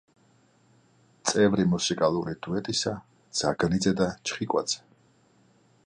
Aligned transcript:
წევრი 1.31 1.65
მუსიკალური 1.73 2.33
დუეტისა 2.47 2.95
ძაგნიძე 3.43 3.95
და 4.01 4.09
ჩხიკვაძე. 4.31 4.85